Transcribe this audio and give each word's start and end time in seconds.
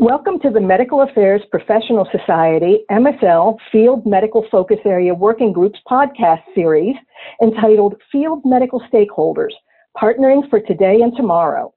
Welcome 0.00 0.40
to 0.40 0.48
the 0.48 0.62
Medical 0.62 1.02
Affairs 1.02 1.42
Professional 1.50 2.08
Society 2.10 2.86
MSL 2.90 3.58
Field 3.70 4.06
Medical 4.06 4.46
Focus 4.50 4.78
Area 4.86 5.12
Working 5.12 5.52
Groups 5.52 5.78
podcast 5.86 6.40
series 6.54 6.96
entitled 7.42 7.96
Field 8.10 8.40
Medical 8.46 8.80
Stakeholders 8.90 9.52
Partnering 9.94 10.48
for 10.48 10.58
Today 10.58 11.02
and 11.02 11.14
Tomorrow. 11.14 11.74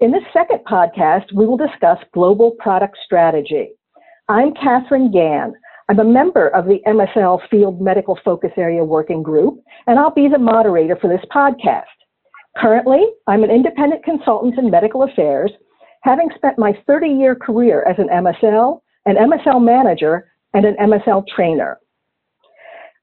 In 0.00 0.12
this 0.12 0.24
second 0.30 0.58
podcast, 0.70 1.32
we 1.34 1.46
will 1.46 1.56
discuss 1.56 1.96
global 2.12 2.50
product 2.58 2.98
strategy. 3.02 3.70
I'm 4.28 4.52
Catherine 4.52 5.10
Gann. 5.10 5.54
I'm 5.88 6.00
a 6.00 6.04
member 6.04 6.48
of 6.48 6.66
the 6.66 6.80
MSL 6.86 7.48
Field 7.50 7.80
Medical 7.80 8.18
Focus 8.22 8.52
Area 8.58 8.84
Working 8.84 9.22
Group, 9.22 9.58
and 9.86 9.98
I'll 9.98 10.10
be 10.10 10.28
the 10.28 10.36
moderator 10.36 10.98
for 11.00 11.08
this 11.08 11.24
podcast. 11.34 11.84
Currently, 12.58 13.06
I'm 13.26 13.42
an 13.42 13.50
independent 13.50 14.04
consultant 14.04 14.58
in 14.58 14.70
medical 14.70 15.04
affairs 15.04 15.50
having 16.04 16.28
spent 16.36 16.58
my 16.58 16.72
30 16.86 17.08
year 17.08 17.34
career 17.34 17.82
as 17.88 17.96
an 17.98 18.08
MSL, 18.08 18.80
an 19.06 19.16
MSL 19.16 19.64
manager, 19.64 20.30
and 20.52 20.64
an 20.66 20.76
MSL 20.76 21.24
trainer. 21.34 21.78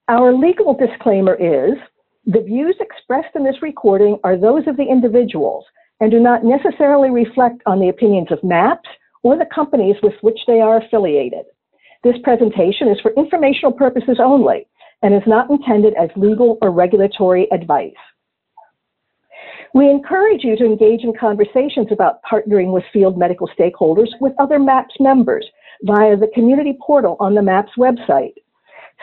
Our 0.07 0.33
legal 0.33 0.75
disclaimer 0.75 1.35
is 1.35 1.77
the 2.25 2.41
views 2.41 2.75
expressed 2.79 3.35
in 3.35 3.43
this 3.43 3.61
recording 3.61 4.19
are 4.23 4.37
those 4.37 4.67
of 4.67 4.77
the 4.77 4.83
individuals 4.83 5.65
and 5.99 6.11
do 6.11 6.19
not 6.19 6.43
necessarily 6.43 7.09
reflect 7.09 7.61
on 7.65 7.79
the 7.79 7.89
opinions 7.89 8.27
of 8.31 8.43
MAPS 8.43 8.87
or 9.23 9.37
the 9.37 9.49
companies 9.53 9.95
with 10.03 10.13
which 10.21 10.39
they 10.45 10.61
are 10.61 10.77
affiliated. 10.77 11.45
This 12.03 12.15
presentation 12.23 12.87
is 12.87 12.99
for 13.01 13.13
informational 13.15 13.71
purposes 13.71 14.17
only 14.23 14.67
and 15.01 15.15
is 15.15 15.21
not 15.25 15.49
intended 15.49 15.95
as 15.95 16.09
legal 16.15 16.59
or 16.61 16.71
regulatory 16.71 17.47
advice. 17.51 17.93
We 19.73 19.89
encourage 19.89 20.43
you 20.43 20.57
to 20.57 20.65
engage 20.65 21.03
in 21.03 21.13
conversations 21.17 21.87
about 21.91 22.21
partnering 22.29 22.73
with 22.73 22.83
field 22.91 23.17
medical 23.17 23.49
stakeholders 23.57 24.09
with 24.19 24.33
other 24.37 24.59
MAPS 24.59 24.95
members 24.99 25.45
via 25.83 26.17
the 26.17 26.31
community 26.33 26.77
portal 26.85 27.15
on 27.19 27.35
the 27.35 27.41
MAPS 27.41 27.71
website. 27.77 28.33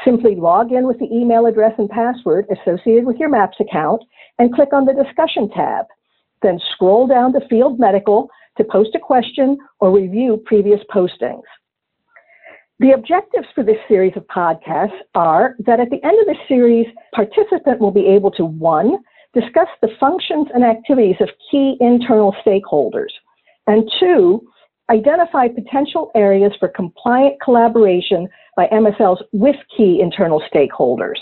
Simply 0.04 0.36
log 0.36 0.70
in 0.70 0.86
with 0.86 0.98
the 0.98 1.12
email 1.12 1.46
address 1.46 1.72
and 1.78 1.88
password 1.88 2.46
associated 2.50 3.06
with 3.06 3.16
your 3.16 3.30
MAPS 3.30 3.56
account 3.60 4.02
and 4.38 4.54
click 4.54 4.72
on 4.72 4.84
the 4.84 4.92
discussion 4.92 5.48
tab. 5.50 5.86
Then 6.42 6.60
scroll 6.74 7.06
down 7.06 7.32
to 7.32 7.48
Field 7.48 7.80
Medical 7.80 8.28
to 8.58 8.64
post 8.64 8.90
a 8.94 8.98
question 8.98 9.56
or 9.80 9.90
review 9.90 10.42
previous 10.44 10.80
postings. 10.94 11.42
The 12.80 12.92
objectives 12.92 13.48
for 13.54 13.64
this 13.64 13.78
series 13.88 14.16
of 14.16 14.24
podcasts 14.26 14.98
are 15.14 15.56
that 15.66 15.80
at 15.80 15.90
the 15.90 16.04
end 16.04 16.20
of 16.20 16.26
the 16.26 16.36
series, 16.46 16.86
participant 17.12 17.80
will 17.80 17.90
be 17.90 18.06
able 18.06 18.30
to 18.32 18.44
one, 18.44 18.98
discuss 19.34 19.68
the 19.82 19.90
functions 20.00 20.48
and 20.54 20.64
activities 20.64 21.16
of 21.20 21.28
key 21.50 21.76
internal 21.80 22.34
stakeholders, 22.44 23.10
and 23.66 23.90
two, 24.00 24.42
identify 24.90 25.48
potential 25.48 26.10
areas 26.14 26.52
for 26.58 26.68
compliant 26.68 27.40
collaboration 27.42 28.28
by 28.56 28.66
MSLs 28.68 29.22
with 29.32 29.56
key 29.76 30.00
internal 30.00 30.42
stakeholders. 30.52 31.18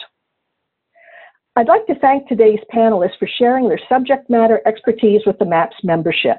I'd 1.56 1.68
like 1.68 1.86
to 1.86 1.98
thank 1.98 2.28
today's 2.28 2.60
panelists 2.72 3.18
for 3.18 3.26
sharing 3.38 3.68
their 3.68 3.80
subject 3.88 4.28
matter 4.28 4.60
expertise 4.66 5.22
with 5.26 5.38
the 5.38 5.46
MAPS 5.46 5.76
membership. 5.82 6.38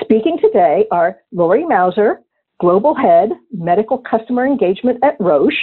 Speaking 0.00 0.36
today 0.42 0.86
are 0.90 1.18
Lori 1.32 1.64
Mauser, 1.64 2.20
Global 2.60 2.94
Head, 2.94 3.30
Medical 3.52 3.98
Customer 3.98 4.46
Engagement 4.46 4.98
at 5.02 5.16
Roche, 5.20 5.54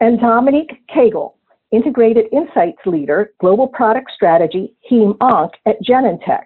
and 0.00 0.20
Dominique 0.20 0.82
Cagle, 0.94 1.34
Integrated 1.72 2.26
Insights 2.32 2.78
Leader, 2.84 3.32
Global 3.40 3.66
Product 3.66 4.10
Strategy, 4.14 4.74
Heme 4.90 5.16
Onc 5.20 5.52
at 5.66 5.82
Genentech. 5.82 6.44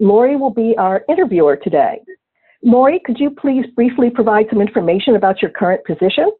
Lori 0.00 0.36
will 0.36 0.50
be 0.50 0.74
our 0.78 1.04
interviewer 1.08 1.56
today. 1.56 2.00
Lori, 2.62 3.00
could 3.04 3.18
you 3.18 3.30
please 3.30 3.66
briefly 3.74 4.10
provide 4.10 4.46
some 4.50 4.60
information 4.60 5.14
about 5.14 5.40
your 5.42 5.50
current 5.50 5.84
position? 5.84 6.30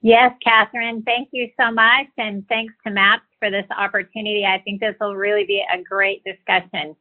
Yes, 0.00 0.32
Catherine, 0.44 1.02
thank 1.02 1.28
you 1.32 1.48
so 1.58 1.70
much. 1.70 2.06
And 2.18 2.46
thanks 2.48 2.74
to 2.86 2.92
MAPS 2.92 3.24
for 3.38 3.50
this 3.50 3.64
opportunity. 3.76 4.44
I 4.44 4.58
think 4.58 4.80
this 4.80 4.94
will 5.00 5.16
really 5.16 5.44
be 5.44 5.62
a 5.72 5.82
great 5.82 6.22
discussion. 6.24 6.94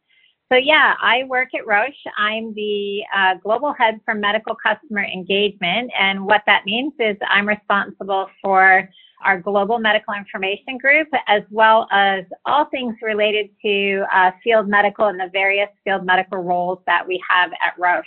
So, 0.52 0.58
yeah, 0.58 0.94
I 1.02 1.24
work 1.28 1.50
at 1.54 1.66
Roche. 1.66 1.92
I'm 2.18 2.54
the 2.54 3.02
uh, 3.16 3.36
global 3.44 3.74
head 3.74 4.00
for 4.06 4.14
medical 4.14 4.56
customer 4.56 5.04
engagement. 5.04 5.92
And 6.00 6.26
what 6.26 6.44
that 6.46 6.64
means 6.66 6.94
is 7.00 7.18
I'm 7.28 7.48
responsible 7.48 8.28
for 8.42 8.88
our 9.24 9.40
global 9.40 9.80
medical 9.80 10.14
information 10.14 10.78
group, 10.78 11.08
as 11.28 11.44
well 11.50 11.88
as 11.92 12.24
all 12.46 12.66
things 12.66 12.96
related 13.02 13.50
to 13.62 14.04
uh, 14.14 14.32
field 14.44 14.68
medical 14.68 15.08
and 15.08 15.20
the 15.20 15.30
various 15.32 15.70
field 15.84 16.06
medical 16.06 16.40
roles 16.40 16.80
that 16.86 17.08
we 17.08 17.22
have 17.28 17.52
at 17.52 17.74
Roche. 17.80 18.06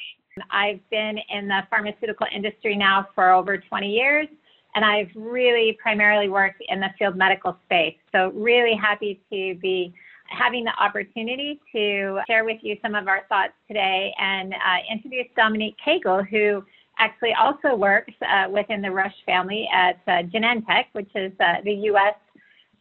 I've 0.50 0.80
been 0.90 1.18
in 1.30 1.48
the 1.48 1.62
pharmaceutical 1.70 2.26
industry 2.34 2.76
now 2.76 3.06
for 3.14 3.32
over 3.32 3.56
20 3.56 3.90
years, 3.90 4.28
and 4.74 4.84
I've 4.84 5.08
really 5.14 5.78
primarily 5.82 6.28
worked 6.28 6.62
in 6.68 6.80
the 6.80 6.88
field 6.98 7.16
medical 7.16 7.56
space. 7.64 7.96
So, 8.12 8.30
really 8.34 8.74
happy 8.74 9.20
to 9.32 9.54
be 9.60 9.94
having 10.28 10.64
the 10.64 10.72
opportunity 10.82 11.60
to 11.72 12.20
share 12.26 12.44
with 12.44 12.58
you 12.62 12.76
some 12.82 12.94
of 12.94 13.08
our 13.08 13.22
thoughts 13.28 13.52
today 13.68 14.12
and 14.18 14.52
uh, 14.52 14.56
introduce 14.90 15.26
Dominique 15.36 15.76
Cagle, 15.84 16.26
who 16.28 16.64
actually 16.98 17.32
also 17.34 17.74
works 17.74 18.12
uh, 18.22 18.48
within 18.50 18.80
the 18.80 18.90
Roche 18.90 19.12
family 19.24 19.68
at 19.72 20.00
uh, 20.06 20.22
Genentech, 20.22 20.86
which 20.92 21.10
is 21.14 21.32
uh, 21.40 21.54
the 21.64 21.72
U.S. 21.72 22.14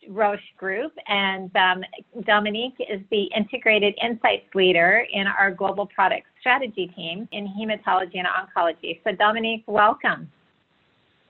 Roche 0.10 0.40
group. 0.58 0.92
And 1.08 1.56
um, 1.56 1.84
Dominique 2.26 2.76
is 2.80 3.02
the 3.12 3.24
integrated 3.36 3.96
insights 4.02 4.54
leader 4.54 5.06
in 5.12 5.28
our 5.28 5.52
global 5.52 5.86
product 5.88 6.28
strategy 6.40 6.92
team 6.96 7.28
in 7.32 7.48
hematology 7.48 8.18
and 8.18 8.28
oncology. 8.28 9.00
So, 9.04 9.12
Dominique, 9.14 9.64
welcome. 9.68 10.32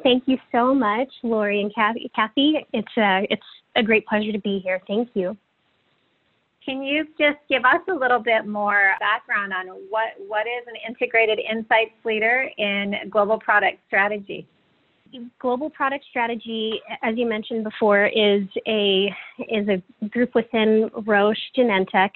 Thank 0.04 0.24
you 0.28 0.38
so 0.52 0.76
much, 0.76 1.08
Lori 1.24 1.62
and 1.62 1.74
Kathy. 1.74 2.66
It's 2.74 2.88
a, 2.98 3.02
uh, 3.02 3.22
it's 3.30 3.42
a 3.76 3.84
great 3.84 4.06
pleasure 4.06 4.32
to 4.32 4.40
be 4.40 4.60
here. 4.60 4.82
Thank 4.88 5.10
you. 5.14 5.38
Can 6.66 6.82
you 6.82 7.06
just 7.20 7.38
give 7.48 7.64
us 7.64 7.82
a 7.88 7.94
little 7.94 8.20
bit 8.20 8.48
more 8.48 8.94
background 9.00 9.54
on 9.54 9.68
what, 9.90 10.14
what 10.28 10.48
is 10.48 10.66
an 10.68 10.74
integrated 10.88 11.40
insights 11.40 11.94
leader 12.04 12.50
in 12.58 12.96
global 13.12 13.38
product 13.38 13.78
strategy? 13.88 14.48
Global 15.40 15.70
product 15.70 16.04
strategy, 16.10 16.82
as 17.04 17.16
you 17.16 17.28
mentioned 17.28 17.64
before, 17.64 18.08
is 18.08 18.44
a 18.68 19.16
is 19.48 19.68
a 19.70 20.08
group 20.08 20.34
within 20.34 20.90
Roche 21.06 21.38
Genentech, 21.56 22.10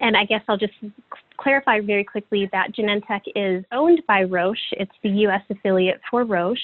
and 0.00 0.16
I 0.16 0.24
guess 0.24 0.40
I'll 0.48 0.56
just 0.56 0.72
clarify 1.36 1.80
very 1.80 2.02
quickly 2.02 2.48
that 2.50 2.74
Genentech 2.74 3.20
is 3.36 3.64
owned 3.70 4.02
by 4.08 4.24
Roche. 4.24 4.58
It's 4.72 4.90
the 5.02 5.10
U.S. 5.10 5.42
affiliate 5.48 6.00
for 6.10 6.24
Roche, 6.24 6.58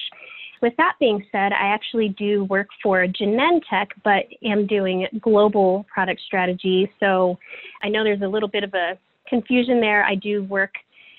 with 0.63 0.75
that 0.77 0.95
being 0.99 1.25
said, 1.31 1.53
I 1.53 1.69
actually 1.69 2.11
do 2.11 2.45
work 2.45 2.69
for 2.83 3.07
Genentech, 3.07 3.89
but 4.05 4.25
am 4.43 4.67
doing 4.67 5.07
global 5.21 5.87
product 5.93 6.21
strategy. 6.27 6.91
So 7.01 7.39
I 7.83 7.89
know 7.89 8.05
there's 8.05 8.23
a 8.23 8.29
little 8.29 8.49
bit 8.49 8.65
of 8.65 8.75
a 8.75 8.99
confusion 9.29 9.81
there. 9.81 10.05
I 10.05 10.15
do 10.15 10.45
work 10.45 10.73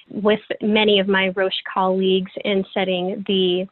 with 0.09 0.39
many 0.61 0.99
of 0.99 1.07
my 1.07 1.29
Roche 1.35 1.61
colleagues 1.71 2.31
in 2.45 2.63
setting 2.73 3.23
the 3.27 3.67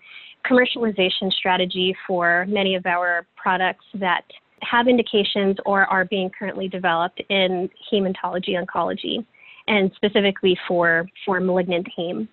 commercialization 0.49 1.31
strategy 1.31 1.95
for 2.07 2.45
many 2.47 2.75
of 2.75 2.85
our 2.85 3.25
products 3.35 3.85
that 3.95 4.23
have 4.61 4.87
indications 4.87 5.57
or 5.65 5.85
are 5.85 6.05
being 6.05 6.29
currently 6.37 6.67
developed 6.67 7.21
in 7.29 7.69
hematology 7.91 8.61
oncology 8.61 9.25
and 9.67 9.91
specifically 9.95 10.57
for, 10.67 11.07
for 11.25 11.39
malignant 11.39 11.87
heme. 11.97 12.27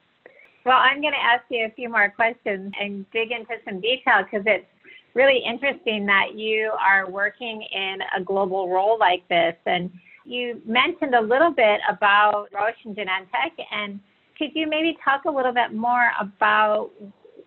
Well, 0.64 0.78
I'm 0.78 1.00
going 1.00 1.12
to 1.12 1.22
ask 1.22 1.44
you 1.48 1.66
a 1.66 1.70
few 1.74 1.88
more 1.88 2.10
questions 2.14 2.72
and 2.80 3.04
dig 3.10 3.32
into 3.32 3.54
some 3.64 3.80
detail 3.80 4.22
because 4.22 4.44
it's 4.46 4.66
really 5.14 5.42
interesting 5.44 6.06
that 6.06 6.34
you 6.34 6.72
are 6.80 7.10
working 7.10 7.62
in 7.72 7.98
a 8.16 8.22
global 8.22 8.68
role 8.68 8.96
like 8.98 9.26
this. 9.28 9.56
And 9.66 9.90
you 10.24 10.62
mentioned 10.64 11.14
a 11.14 11.20
little 11.20 11.50
bit 11.50 11.80
about 11.88 12.46
Roche 12.54 12.76
and 12.84 12.96
Genentech, 12.96 13.52
and 13.72 13.98
could 14.38 14.50
you 14.54 14.68
maybe 14.68 14.96
talk 15.04 15.24
a 15.26 15.30
little 15.30 15.52
bit 15.52 15.72
more 15.72 16.10
about 16.20 16.90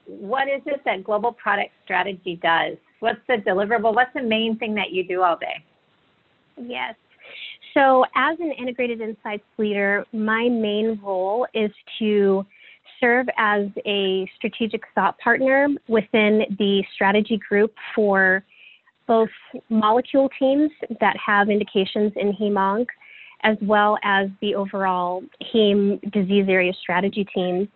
what 0.07 0.47
is 0.47 0.61
it 0.65 0.81
that 0.85 1.03
global 1.03 1.31
product 1.31 1.71
strategy 1.83 2.39
does? 2.41 2.77
What's 2.99 3.19
the 3.27 3.35
deliverable? 3.35 3.95
What's 3.95 4.13
the 4.13 4.21
main 4.21 4.57
thing 4.57 4.75
that 4.75 4.91
you 4.91 5.07
do 5.07 5.21
all 5.23 5.37
day? 5.37 5.63
Yes. 6.61 6.95
So, 7.73 8.05
as 8.15 8.37
an 8.39 8.51
integrated 8.51 9.01
insights 9.01 9.43
leader, 9.57 10.05
my 10.13 10.47
main 10.47 10.99
role 11.03 11.47
is 11.53 11.71
to 11.99 12.45
serve 12.99 13.27
as 13.37 13.67
a 13.85 14.29
strategic 14.35 14.83
thought 14.93 15.17
partner 15.19 15.67
within 15.87 16.43
the 16.57 16.83
strategy 16.93 17.39
group 17.49 17.73
for 17.93 18.43
both 19.07 19.29
molecule 19.69 20.29
teams 20.39 20.71
that 20.99 21.15
have 21.17 21.49
indications 21.49 22.11
in 22.15 22.33
HEMONC, 22.33 22.87
as 23.43 23.57
well 23.61 23.97
as 24.03 24.29
the 24.41 24.55
overall 24.55 25.23
heme 25.53 25.99
disease 26.11 26.45
area 26.47 26.73
strategy 26.81 27.25
team. 27.33 27.67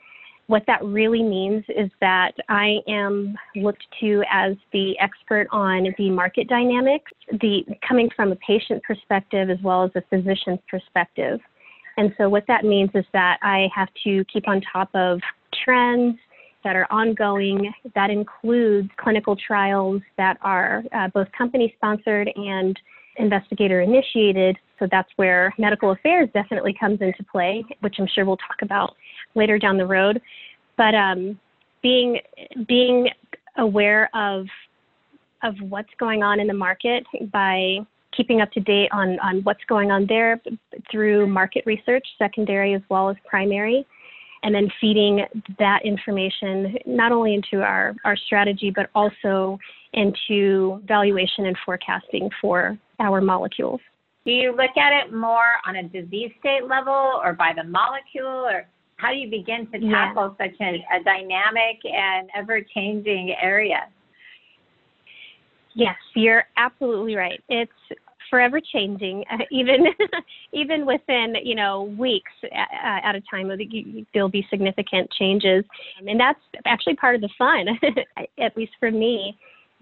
What 0.48 0.64
that 0.66 0.84
really 0.84 1.22
means 1.22 1.64
is 1.70 1.92
that 2.02 2.32
I 2.50 2.78
am 2.88 3.36
looked 3.56 3.86
to 4.00 4.24
as 4.32 4.56
the 4.74 4.98
expert 4.98 5.48
on 5.52 5.94
the 6.00 6.10
market 6.10 6.48
dynamics, 6.48 7.12
the 7.30 7.64
coming 7.88 8.10
from 8.16 8.32
a 8.32 8.36
patient 8.38 8.82
perspective 8.82 9.52
as 9.52 9.60
well 9.62 9.84
as 9.84 9.92
a 9.94 10.02
physician's 10.10 10.60
perspective. 10.68 11.40
And 12.00 12.14
so 12.18 12.30
what 12.30 12.46
that 12.48 12.64
means 12.64 12.92
is 12.96 13.04
that 13.12 13.40
I 13.42 13.68
have 13.76 13.90
to 14.06 14.24
keep 14.32 14.48
on 14.48 14.62
top 14.62 14.90
of 14.94 15.20
trends 15.66 16.18
that 16.64 16.78
are 16.78 16.88
ongoing. 16.90 17.74
That 17.94 18.10
includes 18.10 18.90
clinical 18.96 19.36
trials 19.36 20.02
that 20.18 20.38
are 20.42 20.82
uh, 20.94 21.10
both 21.10 21.28
company 21.38 21.74
sponsored 21.76 22.32
and 22.38 22.80
investigator 23.18 23.82
initiated. 23.82 24.58
So 24.80 24.88
that's 24.90 25.10
where 25.18 25.54
medical 25.58 25.92
affairs 25.92 26.30
definitely 26.34 26.74
comes 26.80 27.02
into 27.02 27.22
play, 27.30 27.66
which 27.82 27.98
I'm 28.00 28.08
sure 28.08 28.24
we'll 28.24 28.38
talk 28.38 28.62
about 28.62 28.96
later 29.36 29.60
down 29.60 29.76
the 29.76 29.86
road. 29.86 30.22
But 30.78 30.96
um, 30.96 31.38
being 31.84 32.22
being 32.66 33.10
aware 33.58 34.10
of 34.14 34.46
of 35.44 35.56
what's 35.68 35.92
going 36.00 36.24
on 36.24 36.40
in 36.40 36.48
the 36.48 36.54
market 36.54 37.04
by 37.34 37.80
keeping 38.16 38.42
up 38.42 38.52
to 38.52 38.60
date 38.60 38.90
on, 38.92 39.20
on 39.20 39.42
what's 39.44 39.64
going 39.68 39.92
on 39.92 40.06
there 40.08 40.42
through 40.92 41.28
market 41.28 41.64
research, 41.66 42.06
secondary 42.18 42.74
as 42.74 42.82
well 42.90 43.10
as 43.10 43.16
primary, 43.26 43.86
and 44.44 44.56
then 44.56 44.70
feeding 44.80 45.26
that 45.58 45.80
information 45.84 46.78
not 46.86 47.12
only 47.12 47.34
into 47.34 47.62
our, 47.62 47.96
our 48.06 48.16
strategy, 48.16 48.72
but 48.74 48.90
also 48.96 49.60
into 49.94 50.82
valuation 50.86 51.46
and 51.46 51.58
forecasting 51.66 52.30
for 52.42 52.78
our 53.00 53.22
molecules. 53.22 53.82
Do 54.26 54.32
you 54.32 54.52
look 54.52 54.78
at 54.78 54.94
it 54.94 55.14
more 55.14 55.56
on 55.66 55.78
a 55.78 55.84
disease 55.84 56.32
state 56.40 56.66
level 56.68 57.20
or 57.24 57.34
by 57.34 57.52
the 57.56 57.64
molecule, 57.64 58.46
or 58.46 58.68
how 58.98 59.10
do 59.10 59.16
you 59.16 59.30
begin 59.30 59.66
to 59.72 59.80
tackle 59.90 60.36
yeah. 60.40 60.48
such 60.48 60.56
a, 60.62 60.86
a 60.94 61.04
dynamic 61.04 61.80
and 61.86 62.30
ever 62.36 62.62
changing 62.62 63.34
area? 63.42 63.88
Yes, 65.80 65.96
you're 66.14 66.44
absolutely 66.58 67.16
right. 67.16 67.42
It's 67.48 67.72
forever 68.30 68.60
changing, 68.60 69.24
uh, 69.32 69.38
even 69.52 69.86
even 70.52 70.86
within 70.86 71.36
you 71.42 71.56
know 71.56 71.84
weeks 71.98 72.32
at, 72.52 73.04
at 73.04 73.16
a 73.16 73.22
time. 73.32 73.50
There'll 74.14 74.30
be 74.30 74.46
significant 74.50 75.10
changes, 75.18 75.64
and 76.06 76.20
that's 76.20 76.40
actually 76.66 76.96
part 76.96 77.16
of 77.16 77.22
the 77.22 77.30
fun, 77.38 77.68
at 78.40 78.58
least 78.58 78.74
for 78.80 78.92
me. 78.92 79.38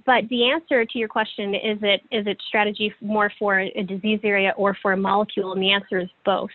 But 0.05 0.29
the 0.29 0.49
answer 0.49 0.85
to 0.85 0.99
your 0.99 1.07
question 1.07 1.55
is 1.55 1.79
it 1.81 2.01
is 2.11 2.27
it 2.27 2.37
strategy 2.47 2.93
more 3.01 3.31
for 3.39 3.59
a 3.59 3.83
disease 3.83 4.19
area 4.23 4.53
or 4.55 4.77
for 4.81 4.93
a 4.93 4.97
molecule, 4.97 5.53
and 5.53 5.61
the 5.61 5.71
answer 5.71 5.99
is 5.99 6.09
both. 6.23 6.51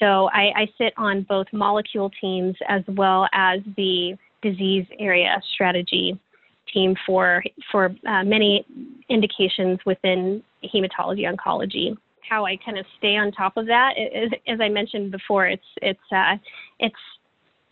So 0.00 0.28
I, 0.32 0.50
I 0.56 0.66
sit 0.76 0.92
on 0.96 1.22
both 1.28 1.46
molecule 1.52 2.10
teams 2.20 2.56
as 2.68 2.82
well 2.88 3.28
as 3.32 3.60
the 3.76 4.16
disease 4.42 4.86
area 4.98 5.40
strategy 5.54 6.18
team 6.72 6.94
for 7.06 7.42
for 7.70 7.94
uh, 8.06 8.24
many 8.24 8.64
indications 9.08 9.78
within 9.86 10.42
hematology 10.64 11.24
oncology. 11.30 11.96
How 12.28 12.46
I 12.46 12.56
kind 12.64 12.78
of 12.78 12.86
stay 12.98 13.16
on 13.16 13.32
top 13.32 13.56
of 13.56 13.66
that, 13.66 13.94
is, 13.98 14.30
as 14.46 14.60
I 14.60 14.68
mentioned 14.68 15.10
before, 15.10 15.46
it's 15.46 15.62
it's 15.80 16.00
uh, 16.10 16.36
it's 16.78 16.94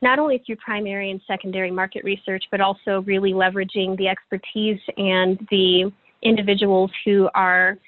not 0.03 0.19
only 0.19 0.43
through 0.45 0.57
primary 0.57 1.11
and 1.11 1.21
secondary 1.27 1.71
market 1.71 2.05
research, 2.05 2.45
but 2.51 2.61
also 2.61 3.03
really 3.03 3.33
leveraging 3.33 3.97
the 3.97 4.09
expertise 4.09 4.81
and 4.97 5.39
the 5.51 5.93
individuals 6.23 6.91
who 7.05 7.29
are 7.35 7.79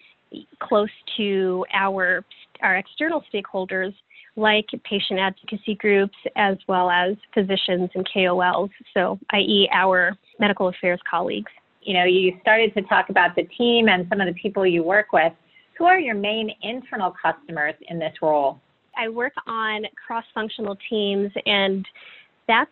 close 0.61 0.91
to 1.17 1.65
our 1.73 2.25
our 2.63 2.77
external 2.77 3.25
stakeholders 3.33 3.93
like 4.37 4.67
patient 4.85 5.21
advocacy 5.21 5.75
groups 5.75 6.17
as 6.37 6.57
well 6.67 6.91
as 6.91 7.17
physicians 7.35 7.91
and 7.95 8.09
KOLs, 8.15 8.71
so 8.95 9.19
i.e. 9.31 9.69
our 9.73 10.17
medical 10.39 10.69
affairs 10.69 11.01
colleagues. 11.09 11.51
You 11.83 11.95
know, 11.95 12.05
you 12.05 12.39
started 12.41 12.75
to 12.75 12.83
talk 12.83 13.11
about 13.11 13.35
the 13.35 13.45
team 13.59 13.89
and 13.89 14.07
some 14.09 14.21
of 14.21 14.27
the 14.27 14.35
people 14.41 14.67
you 14.67 14.83
work 14.83 15.13
with. 15.13 15.33
Who 15.79 15.85
are 15.85 15.99
your 15.99 16.15
main 16.15 16.51
internal 16.63 17.13
customers 17.21 17.75
in 17.89 17.99
this 17.99 18.15
role? 18.23 18.61
I 18.97 19.09
work 19.09 19.33
on 19.47 19.85
cross 20.07 20.25
functional 20.35 20.77
teams, 20.89 21.33
and 21.47 21.85
that's 22.47 22.71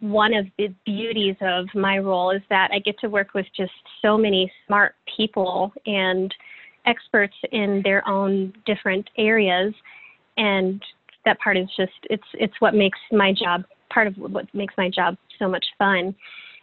one 0.00 0.34
of 0.34 0.46
the 0.58 0.74
beauties 0.84 1.36
of 1.40 1.66
my 1.74 1.98
role 1.98 2.30
is 2.30 2.42
that 2.50 2.70
I 2.72 2.78
get 2.78 2.98
to 3.00 3.08
work 3.08 3.34
with 3.34 3.46
just 3.56 3.72
so 4.02 4.18
many 4.18 4.50
smart 4.66 4.94
people 5.16 5.72
and 5.86 6.34
experts 6.86 7.34
in 7.52 7.80
their 7.82 8.06
own 8.06 8.52
different 8.66 9.08
areas 9.16 9.74
and 10.36 10.82
that 11.24 11.38
part 11.40 11.56
is 11.56 11.68
just 11.76 11.92
it's 12.04 12.26
it's 12.34 12.54
what 12.60 12.74
makes 12.74 12.98
my 13.10 13.32
job 13.32 13.64
part 13.92 14.06
of 14.06 14.14
what 14.16 14.52
makes 14.54 14.74
my 14.76 14.88
job 14.88 15.16
so 15.38 15.48
much 15.48 15.66
fun 15.78 16.14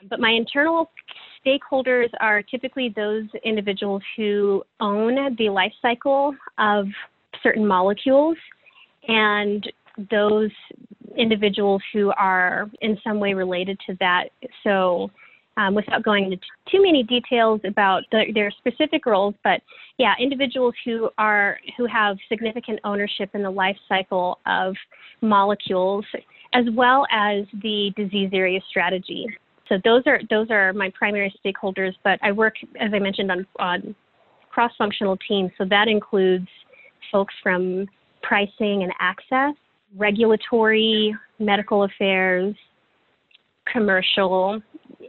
but 0.09 0.19
my 0.19 0.31
internal 0.31 0.91
stakeholders 1.45 2.09
are 2.19 2.41
typically 2.41 2.93
those 2.95 3.25
individuals 3.43 4.01
who 4.15 4.63
own 4.79 5.35
the 5.37 5.49
life 5.49 5.73
cycle 5.81 6.35
of 6.57 6.87
certain 7.41 7.65
molecules 7.65 8.37
and 9.07 9.71
those 10.09 10.51
individuals 11.17 11.81
who 11.93 12.11
are 12.17 12.69
in 12.81 12.97
some 13.03 13.19
way 13.19 13.33
related 13.33 13.79
to 13.87 13.95
that. 13.99 14.29
So, 14.63 15.11
um, 15.55 15.75
without 15.75 16.03
going 16.03 16.25
into 16.25 16.37
too 16.71 16.81
many 16.81 17.03
details 17.03 17.61
about 17.63 18.03
the, 18.11 18.23
their 18.33 18.49
specific 18.49 19.05
roles, 19.05 19.35
but 19.43 19.61
yeah, 19.99 20.13
individuals 20.19 20.73
who 20.83 21.11
are 21.19 21.59
who 21.77 21.85
have 21.85 22.17
significant 22.27 22.79
ownership 22.83 23.29
in 23.35 23.43
the 23.43 23.51
life 23.51 23.77
cycle 23.87 24.39
of 24.47 24.73
molecules, 25.21 26.05
as 26.53 26.65
well 26.73 27.05
as 27.11 27.45
the 27.61 27.91
disease 27.95 28.31
area 28.33 28.59
strategy. 28.67 29.27
So 29.73 29.79
those 29.83 30.03
are 30.05 30.19
those 30.29 30.51
are 30.51 30.71
my 30.73 30.91
primary 30.93 31.33
stakeholders. 31.43 31.93
But 32.03 32.19
I 32.21 32.31
work, 32.31 32.55
as 32.79 32.91
I 32.93 32.99
mentioned, 32.99 33.31
on 33.31 33.47
on 33.57 33.95
cross-functional 34.51 35.17
teams. 35.27 35.49
So 35.57 35.65
that 35.65 35.87
includes 35.87 36.47
folks 37.11 37.33
from 37.41 37.87
pricing 38.21 38.83
and 38.83 38.93
access, 38.99 39.55
regulatory, 39.97 41.15
medical 41.39 41.83
affairs, 41.83 42.55
commercial, 43.71 44.61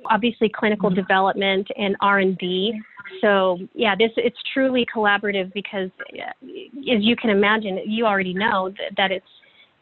obviously 0.07 0.49
clinical 0.49 0.89
mm-hmm. 0.89 1.01
development 1.01 1.69
and 1.77 1.95
R&D. 2.01 2.81
So 3.21 3.59
yeah, 3.75 3.95
this 3.95 4.13
it's 4.17 4.39
truly 4.55 4.87
collaborative 4.95 5.53
because, 5.53 5.91
as 6.19 7.03
you 7.03 7.17
can 7.17 7.29
imagine, 7.29 7.81
you 7.87 8.07
already 8.07 8.33
know 8.33 8.71
that, 8.71 8.97
that 8.97 9.11
it's 9.11 9.27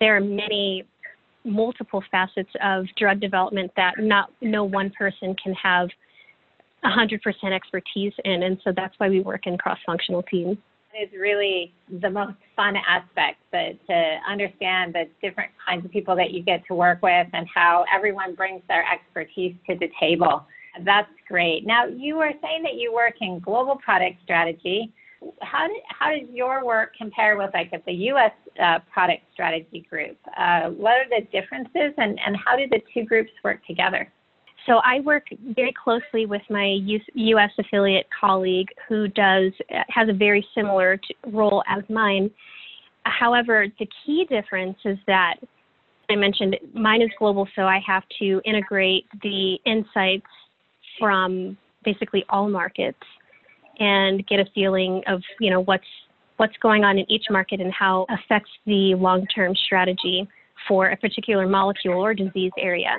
there 0.00 0.16
are 0.16 0.20
many 0.20 0.84
multiple 1.44 2.02
facets 2.10 2.50
of 2.62 2.86
drug 2.96 3.20
development 3.20 3.70
that 3.76 3.94
not 3.98 4.30
no 4.40 4.64
one 4.64 4.90
person 4.90 5.34
can 5.42 5.54
have 5.54 5.88
100% 6.84 7.20
expertise 7.52 8.12
in, 8.24 8.42
and 8.42 8.58
so 8.64 8.72
that's 8.74 8.94
why 8.98 9.08
we 9.08 9.20
work 9.20 9.46
in 9.46 9.56
cross-functional 9.56 10.22
teams. 10.24 10.56
It's 10.94 11.12
really 11.14 11.72
the 12.00 12.10
most 12.10 12.34
fun 12.54 12.74
aspect, 12.76 13.38
but 13.50 13.78
to 13.88 14.16
understand 14.28 14.94
the 14.94 15.04
different 15.22 15.50
kinds 15.66 15.84
of 15.84 15.90
people 15.90 16.14
that 16.16 16.32
you 16.32 16.42
get 16.42 16.66
to 16.66 16.74
work 16.74 17.00
with 17.02 17.28
and 17.32 17.46
how 17.52 17.84
everyone 17.94 18.34
brings 18.34 18.62
their 18.68 18.84
expertise 18.92 19.54
to 19.68 19.76
the 19.76 19.88
table. 19.98 20.44
That's 20.84 21.08
great. 21.28 21.66
Now, 21.66 21.86
you 21.86 22.16
were 22.16 22.32
saying 22.42 22.62
that 22.64 22.74
you 22.74 22.92
work 22.92 23.14
in 23.20 23.38
global 23.38 23.76
product 23.76 24.16
strategy. 24.22 24.92
How, 25.40 25.68
did, 25.68 25.76
how 25.88 26.10
does 26.10 26.28
your 26.32 26.64
work 26.64 26.94
compare 26.96 27.36
with 27.36 27.50
like 27.54 27.70
the 27.84 27.92
U.S. 27.92 28.32
Uh, 28.62 28.78
product 28.92 29.22
strategy 29.32 29.86
group? 29.88 30.16
Uh, 30.36 30.70
what 30.70 30.92
are 30.92 31.08
the 31.08 31.26
differences, 31.32 31.92
and, 31.96 32.18
and 32.24 32.36
how 32.36 32.56
do 32.56 32.66
the 32.68 32.80
two 32.92 33.04
groups 33.04 33.30
work 33.44 33.64
together? 33.66 34.10
So 34.66 34.80
I 34.84 35.00
work 35.00 35.24
very 35.54 35.72
closely 35.72 36.26
with 36.26 36.42
my 36.48 36.78
U.S. 37.14 37.50
affiliate 37.58 38.06
colleague 38.18 38.68
who 38.88 39.08
does 39.08 39.52
has 39.88 40.08
a 40.08 40.12
very 40.12 40.46
similar 40.54 41.00
role 41.26 41.64
as 41.68 41.82
mine. 41.88 42.30
However, 43.04 43.66
the 43.78 43.88
key 44.06 44.24
difference 44.30 44.78
is 44.84 44.98
that 45.08 45.34
I 46.08 46.14
mentioned 46.14 46.56
mine 46.74 47.02
is 47.02 47.10
global, 47.18 47.48
so 47.56 47.62
I 47.62 47.80
have 47.84 48.04
to 48.20 48.40
integrate 48.44 49.06
the 49.22 49.58
insights 49.66 50.26
from 50.98 51.56
basically 51.84 52.24
all 52.28 52.48
markets 52.48 52.98
and 53.78 54.26
get 54.26 54.40
a 54.40 54.44
feeling 54.54 55.02
of 55.06 55.22
you 55.40 55.50
know 55.50 55.60
what's 55.60 55.84
what's 56.36 56.56
going 56.62 56.84
on 56.84 56.98
in 56.98 57.10
each 57.10 57.26
market 57.30 57.60
and 57.60 57.72
how 57.72 58.06
affects 58.10 58.50
the 58.66 58.94
long-term 58.94 59.54
strategy 59.54 60.26
for 60.66 60.90
a 60.90 60.96
particular 60.96 61.46
molecule 61.46 62.00
or 62.00 62.14
disease 62.14 62.52
area. 62.58 62.96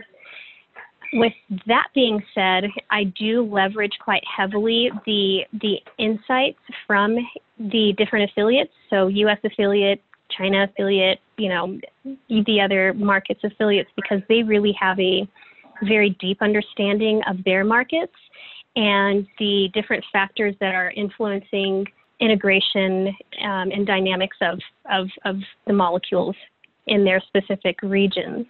With 1.13 1.33
that 1.67 1.87
being 1.93 2.23
said, 2.33 2.63
I 2.89 3.03
do 3.03 3.43
leverage 3.43 3.91
quite 4.03 4.23
heavily 4.25 4.91
the 5.05 5.41
the 5.61 5.75
insights 5.97 6.59
from 6.87 7.17
the 7.59 7.93
different 7.97 8.31
affiliates. 8.31 8.71
So 8.89 9.07
U.S. 9.07 9.37
affiliate, 9.43 10.01
China 10.35 10.63
affiliate, 10.63 11.19
you 11.37 11.49
know, 11.49 11.79
the 12.29 12.61
other 12.63 12.93
markets 12.93 13.41
affiliates, 13.43 13.89
because 13.95 14.21
they 14.27 14.41
really 14.41 14.75
have 14.79 14.99
a 14.99 15.27
very 15.83 16.11
deep 16.19 16.41
understanding 16.41 17.21
of 17.27 17.43
their 17.43 17.63
markets 17.63 18.13
and 18.75 19.27
the 19.39 19.69
different 19.73 20.03
factors 20.11 20.55
that 20.59 20.73
are 20.73 20.91
influencing 20.91 21.85
integration 22.19 23.07
um, 23.43 23.71
and 23.71 23.85
dynamics 23.85 24.37
of, 24.41 24.59
of, 24.89 25.07
of 25.25 25.37
the 25.67 25.73
molecules 25.73 26.35
in 26.87 27.03
their 27.03 27.21
specific 27.27 27.77
regions. 27.81 28.45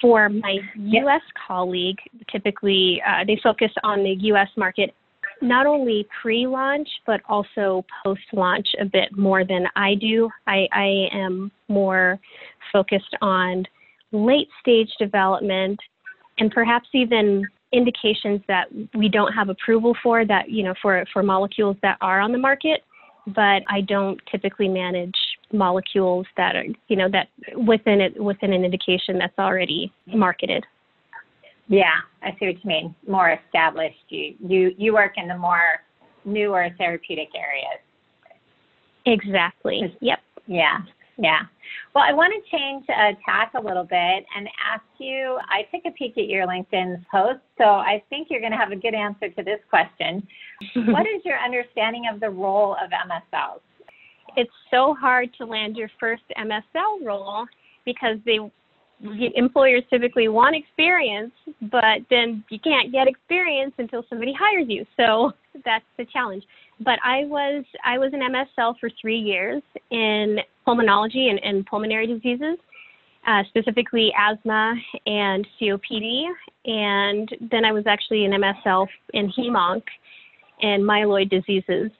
For 0.00 0.28
my 0.28 0.58
U.S. 0.74 1.22
colleague, 1.46 1.98
typically 2.30 3.00
uh, 3.06 3.24
they 3.26 3.38
focus 3.42 3.70
on 3.82 4.02
the 4.02 4.16
U.S. 4.20 4.48
market 4.56 4.94
not 5.42 5.66
only 5.66 6.06
pre-launch 6.22 6.88
but 7.06 7.20
also 7.28 7.84
post-launch 8.04 8.68
a 8.80 8.84
bit 8.84 9.16
more 9.16 9.44
than 9.44 9.66
I 9.76 9.94
do. 9.94 10.30
I, 10.46 10.66
I 10.72 11.08
am 11.12 11.50
more 11.68 12.18
focused 12.72 13.14
on 13.20 13.64
late 14.12 14.48
stage 14.60 14.90
development 14.98 15.78
and 16.38 16.50
perhaps 16.50 16.88
even 16.94 17.46
indications 17.72 18.40
that 18.48 18.66
we 18.94 19.08
don't 19.08 19.32
have 19.32 19.48
approval 19.48 19.96
for 20.02 20.24
that 20.24 20.50
you 20.50 20.62
know 20.62 20.74
for 20.80 21.04
for 21.12 21.22
molecules 21.22 21.76
that 21.82 21.98
are 22.00 22.20
on 22.20 22.32
the 22.32 22.38
market 22.38 22.82
but 23.26 23.62
I 23.68 23.80
don't 23.80 24.20
typically 24.30 24.68
manage 24.68 25.16
molecules 25.52 26.26
that 26.36 26.56
are 26.56 26.64
you 26.88 26.96
know 26.96 27.08
that 27.10 27.28
within 27.56 28.00
it 28.00 28.22
within 28.22 28.52
an 28.52 28.64
indication 28.64 29.18
that's 29.18 29.38
already 29.38 29.92
marketed. 30.06 30.64
Yeah, 31.68 31.94
I 32.22 32.30
see 32.38 32.46
what 32.46 32.54
you 32.62 32.68
mean. 32.68 32.94
More 33.08 33.30
established. 33.44 34.04
You 34.08 34.34
you 34.40 34.74
you 34.76 34.94
work 34.94 35.12
in 35.16 35.28
the 35.28 35.36
more 35.36 35.80
newer 36.24 36.68
therapeutic 36.78 37.28
areas. 37.36 37.80
Exactly. 39.06 39.96
Yep. 40.00 40.18
Yeah. 40.46 40.78
Yeah. 41.18 41.40
Well, 41.94 42.04
I 42.06 42.12
want 42.12 42.32
to 42.34 42.50
change 42.50 42.84
uh, 42.90 43.12
tack 43.24 43.52
a 43.54 43.60
little 43.60 43.84
bit 43.84 44.24
and 44.36 44.48
ask 44.72 44.84
you. 44.98 45.38
I 45.48 45.62
took 45.74 45.84
a 45.86 45.90
peek 45.92 46.18
at 46.18 46.28
your 46.28 46.46
LinkedIn 46.46 47.04
post, 47.10 47.40
so 47.56 47.64
I 47.64 48.02
think 48.10 48.28
you're 48.30 48.40
going 48.40 48.52
to 48.52 48.58
have 48.58 48.70
a 48.70 48.76
good 48.76 48.94
answer 48.94 49.30
to 49.30 49.42
this 49.42 49.60
question. 49.70 50.26
what 50.88 51.06
is 51.06 51.22
your 51.24 51.38
understanding 51.38 52.04
of 52.12 52.20
the 52.20 52.28
role 52.28 52.76
of 52.82 52.90
MSLs? 52.90 53.60
It's 54.36 54.50
so 54.70 54.94
hard 54.98 55.30
to 55.38 55.46
land 55.46 55.76
your 55.76 55.90
first 55.98 56.24
MSL 56.38 57.04
role 57.04 57.46
because 57.86 58.18
they 58.26 58.38
employers 59.34 59.82
typically 59.90 60.28
want 60.28 60.56
experience, 60.56 61.32
but 61.70 62.00
then 62.08 62.42
you 62.48 62.58
can't 62.58 62.92
get 62.92 63.06
experience 63.06 63.72
until 63.78 64.04
somebody 64.08 64.32
hires 64.38 64.66
you. 64.68 64.86
So 64.96 65.32
that's 65.64 65.84
the 65.98 66.06
challenge. 66.06 66.44
But 66.80 66.98
I 67.04 67.24
was 67.24 67.64
I 67.84 67.98
was 67.98 68.12
an 68.12 68.20
MSL 68.20 68.74
for 68.78 68.90
three 69.00 69.18
years 69.18 69.62
in 69.90 70.38
pulmonology 70.66 71.30
and, 71.30 71.42
and 71.42 71.64
pulmonary 71.64 72.06
diseases, 72.06 72.58
uh, 73.26 73.42
specifically 73.48 74.12
asthma 74.18 74.74
and 75.06 75.46
COPD, 75.60 76.24
and 76.66 77.28
then 77.50 77.64
I 77.64 77.72
was 77.72 77.86
actually 77.86 78.24
an 78.24 78.32
MSL 78.32 78.86
in 79.14 79.32
hemonc 79.32 79.82
and 80.62 80.82
myeloid 80.82 81.30
diseases. 81.30 81.90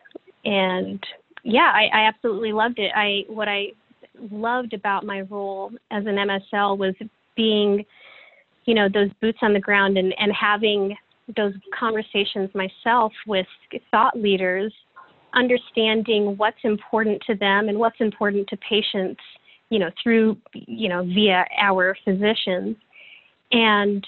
And 0.45 1.03
yeah, 1.43 1.73
I, 1.75 1.89
I 1.93 2.09
absolutely 2.09 2.53
loved 2.53 2.79
it. 2.79 2.93
I 2.95 3.25
what 3.29 3.49
I 3.49 3.69
loved 4.31 4.73
about 4.73 5.05
my 5.05 5.23
role 5.23 5.71
as 5.91 6.05
an 6.07 6.17
MSL 6.17 6.79
was 6.79 6.95
being, 7.37 7.85
you 8.65 8.75
know, 8.75 8.89
those 8.93 9.11
boots 9.21 9.39
on 9.43 9.53
the 9.53 9.61
ground 9.61 9.97
and, 9.99 10.15
and 10.19 10.33
having 10.33 10.97
those 11.35 11.55
conversations 11.79 12.51
myself 12.55 13.13
with 13.27 13.47
thought 13.91 14.17
leaders, 14.17 14.73
understanding 15.35 16.37
what's 16.37 16.59
important 16.65 17.23
to 17.27 17.35
them 17.35 17.69
and 17.69 17.79
what's 17.79 18.01
important 18.01 18.47
to 18.49 18.57
patients, 18.59 19.21
you 19.71 19.79
know, 19.79 19.91
through, 20.03 20.37
you 20.55 20.89
know, 20.89 21.05
via 21.05 21.45
our 21.61 21.97
physicians. 22.05 22.77
And 23.53 24.07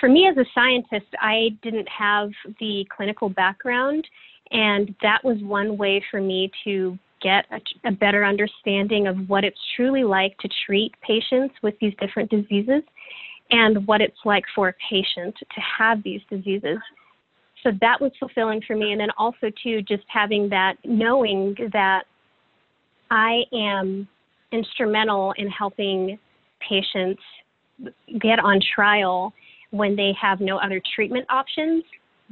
for 0.00 0.08
me 0.08 0.28
as 0.28 0.36
a 0.36 0.44
scientist, 0.54 1.06
I 1.20 1.50
didn't 1.62 1.88
have 1.88 2.30
the 2.60 2.86
clinical 2.94 3.28
background, 3.28 4.06
and 4.50 4.94
that 5.02 5.24
was 5.24 5.38
one 5.42 5.76
way 5.76 6.02
for 6.10 6.20
me 6.20 6.50
to 6.64 6.98
get 7.22 7.46
a, 7.50 7.88
a, 7.88 7.92
better 7.92 8.24
understanding 8.24 9.06
of 9.06 9.16
what 9.28 9.42
it's 9.42 9.58
truly 9.74 10.04
like 10.04 10.36
to 10.38 10.48
treat 10.66 10.92
patients 11.00 11.54
with 11.62 11.74
these 11.80 11.94
different 11.98 12.30
diseases 12.30 12.82
and 13.50 13.86
what 13.86 14.00
it's 14.00 14.18
like 14.24 14.44
for 14.54 14.68
a 14.68 14.74
patient 14.90 15.34
to 15.38 15.60
have 15.78 16.02
these 16.02 16.20
diseases. 16.30 16.78
So 17.62 17.70
that 17.80 18.00
was 18.00 18.12
fulfilling 18.18 18.60
for 18.66 18.76
me. 18.76 18.92
And 18.92 19.00
then 19.00 19.10
also, 19.16 19.50
too, 19.62 19.82
just 19.82 20.04
having 20.08 20.48
that 20.50 20.74
knowing 20.84 21.56
that 21.72 22.04
I 23.10 23.42
am 23.52 24.06
instrumental 24.52 25.32
in 25.36 25.48
helping 25.48 26.18
patients 26.66 27.22
get 28.20 28.38
on 28.38 28.60
trial 28.74 29.32
when 29.70 29.96
they 29.96 30.12
have 30.20 30.40
no 30.40 30.58
other 30.58 30.80
treatment 30.94 31.26
options. 31.28 31.82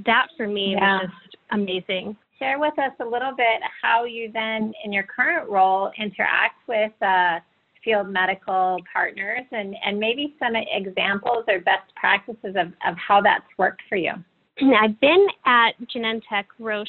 That 0.04 0.28
for 0.36 0.46
me 0.46 0.72
yeah. 0.72 1.02
was 1.02 1.10
just 1.24 1.36
amazing 1.50 2.16
share 2.38 2.58
with 2.58 2.78
us 2.78 2.92
a 3.00 3.04
little 3.04 3.32
bit 3.36 3.60
how 3.82 4.04
you 4.04 4.30
then, 4.32 4.72
in 4.84 4.92
your 4.92 5.04
current 5.04 5.48
role, 5.48 5.90
interact 5.98 6.56
with 6.68 6.92
uh, 7.02 7.40
field 7.84 8.08
medical 8.08 8.78
partners 8.92 9.42
and, 9.52 9.74
and 9.84 9.98
maybe 9.98 10.34
some 10.38 10.54
examples 10.56 11.44
or 11.48 11.60
best 11.60 11.94
practices 11.96 12.56
of, 12.56 12.68
of 12.86 12.96
how 12.96 13.20
that's 13.20 13.44
worked 13.58 13.82
for 13.88 13.96
you. 13.96 14.12
I've 14.80 14.98
been 15.00 15.26
at 15.46 15.72
Genentech 15.94 16.44
Roche 16.58 16.88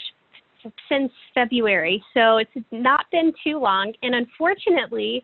since 0.89 1.11
February, 1.33 2.03
so 2.13 2.37
it's 2.37 2.65
not 2.71 3.05
been 3.11 3.33
too 3.43 3.59
long. 3.59 3.93
And 4.01 4.15
unfortunately, 4.15 5.23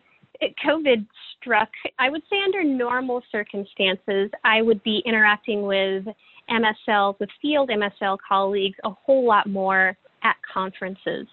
COVID 0.64 1.06
struck. 1.40 1.68
I 1.98 2.10
would 2.10 2.22
say 2.30 2.36
under 2.44 2.62
normal 2.62 3.22
circumstances, 3.30 4.30
I 4.44 4.62
would 4.62 4.82
be 4.82 5.02
interacting 5.04 5.62
with 5.62 6.04
MSLs, 6.50 7.18
with 7.18 7.28
field 7.40 7.70
MSL 7.70 8.18
colleagues, 8.26 8.78
a 8.84 8.90
whole 8.90 9.26
lot 9.26 9.48
more 9.48 9.96
at 10.22 10.36
conferences 10.52 11.26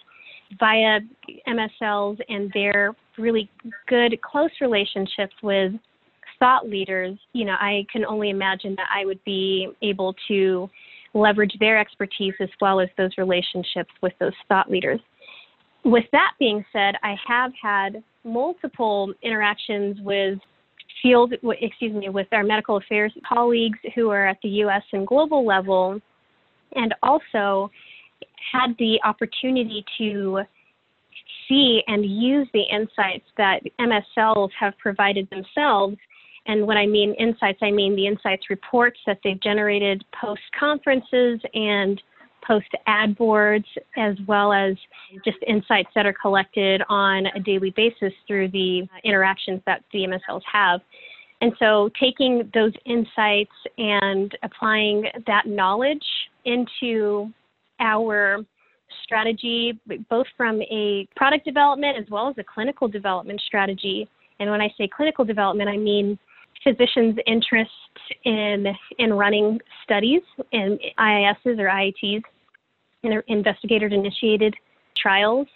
via 0.60 1.00
MSLs 1.48 2.20
and 2.28 2.52
their 2.54 2.96
really 3.20 3.50
good, 3.88 4.20
close 4.22 4.52
relationships 4.62 5.34
with 5.44 5.74
thought 6.40 6.70
leaders, 6.70 7.18
you 7.34 7.46
know, 7.46 7.56
I 7.60 7.86
can 7.92 8.06
only 8.06 8.30
imagine 8.30 8.76
that 8.78 8.88
I 8.94 9.06
would 9.06 9.24
be 9.26 9.68
able 9.82 10.16
to 10.30 10.70
leverage 11.14 11.54
their 11.60 11.78
expertise 11.78 12.34
as 12.40 12.50
well 12.62 12.80
as 12.80 12.88
those 12.98 13.12
relationships 13.18 13.92
with 14.02 14.14
those 14.20 14.34
thought 14.48 14.70
leaders. 14.72 15.00
With 15.84 16.06
that 16.12 16.32
being 16.40 16.64
said, 16.72 16.96
I 17.04 17.16
have 17.28 17.52
had 17.62 18.04
multiple 18.24 19.14
interactions 19.24 19.98
with 20.02 20.40
field, 21.02 21.34
excuse 21.62 21.94
me, 21.94 22.10
with 22.10 22.28
our 22.32 22.44
medical 22.44 22.78
affairs 22.78 23.14
colleagues 23.28 23.80
who 23.96 24.10
are 24.10 24.28
at 24.28 24.38
the 24.44 24.50
US 24.64 24.84
and 24.92 25.08
global 25.08 25.46
level, 25.46 26.00
and 26.76 26.94
also 27.02 27.72
had 28.52 28.76
the 28.78 29.00
opportunity 29.04 29.84
to 29.98 30.42
see 31.50 31.82
and 31.88 32.06
use 32.06 32.48
the 32.54 32.64
insights 32.72 33.26
that 33.38 33.62
MSLs 33.82 34.52
have 34.58 34.78
provided 34.78 35.30
themselves. 35.30 35.98
And 36.46 36.66
when 36.66 36.78
I 36.78 36.86
mean 36.86 37.14
insights, 37.16 37.60
I 37.62 37.72
mean 37.72 37.96
the 37.96 38.08
insights 38.08 38.50
reports 38.50 39.00
that 39.06 39.20
they've 39.24 39.42
generated 39.42 40.06
post 40.20 40.42
conferences 40.58 41.42
and 41.54 42.02
post 42.48 42.70
ad 42.88 43.18
boards, 43.18 43.66
as 43.98 44.16
well 44.28 44.54
as 44.54 44.76
just 45.26 45.38
insights 45.46 45.90
that 45.96 46.06
are 46.06 46.14
collected 46.14 46.82
on 46.88 47.26
a 47.36 47.40
daily 47.40 47.72
basis 47.72 48.14
through 48.28 48.48
the 48.50 48.88
interactions 49.04 49.62
that 49.66 49.84
the 49.92 50.00
MSLs 50.00 50.42
have. 50.52 50.80
And 51.42 51.54
so 51.60 51.90
taking 52.00 52.50
those 52.54 52.74
insights 52.86 53.52
and 53.78 54.36
applying 54.44 55.06
that 55.28 55.48
knowledge 55.48 56.06
into 56.46 57.32
our 57.80 58.40
strategy, 59.10 59.80
both 60.08 60.28
from 60.38 60.62
a 60.62 61.08
product 61.16 61.44
development 61.44 61.98
as 61.98 62.06
well 62.12 62.30
as 62.30 62.36
a 62.38 62.44
clinical 62.44 62.88
development 62.88 63.42
strategy. 63.42 64.08
And 64.40 64.52
when 64.52 64.62
I 64.62 64.72
say 64.78 64.88
clinical 64.88 65.26
development, 65.26 65.68
I 65.68 65.78
mean 65.78 66.20
physicians' 66.64 67.18
interest 67.26 67.72
in 68.24 68.68
in 69.00 69.14
running 69.14 69.60
studies 69.84 70.22
and 70.54 70.80
IISs 71.00 71.58
or 71.58 71.68
IITs, 71.68 72.22
investigator-initiated 73.28 74.54
trials, 74.96 75.48